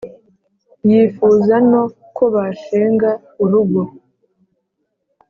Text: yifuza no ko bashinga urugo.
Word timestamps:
yifuza 0.89 1.55
no 1.71 1.83
ko 2.15 2.23
bashinga 2.35 3.09
urugo. 3.43 3.81